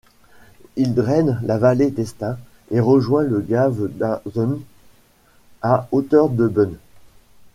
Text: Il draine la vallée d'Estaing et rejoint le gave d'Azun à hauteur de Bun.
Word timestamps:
Il 0.77 0.95
draine 0.95 1.39
la 1.43 1.59
vallée 1.59 1.91
d'Estaing 1.91 2.39
et 2.71 2.79
rejoint 2.79 3.21
le 3.21 3.39
gave 3.39 3.87
d'Azun 3.97 4.57
à 5.61 5.87
hauteur 5.91 6.29
de 6.29 6.47
Bun. 6.47 6.71